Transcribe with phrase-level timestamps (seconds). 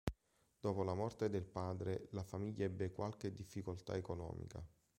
[0.59, 4.59] Dopo la morte del padre la famiglia ebbe qualche difficoltà economica.